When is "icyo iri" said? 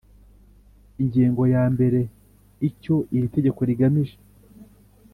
2.69-3.27